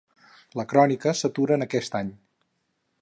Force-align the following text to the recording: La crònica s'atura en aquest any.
La 0.59 0.63
crònica 0.71 1.13
s'atura 1.19 1.59
en 1.61 1.67
aquest 1.67 1.99
any. 2.01 2.13